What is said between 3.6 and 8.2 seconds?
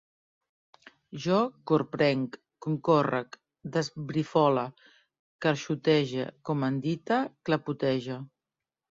desbrifole, carxotege, comandite, clapotege